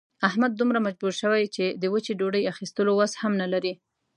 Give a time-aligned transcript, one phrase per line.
[0.27, 3.73] احمد دومره مجبور شوی چې د وچې ډوډۍ اخستلو وس هم نه لري.